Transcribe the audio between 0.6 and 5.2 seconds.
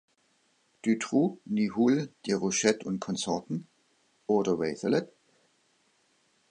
Dutroux, Nihoul, Derochette und Konsorten oder Wathelet?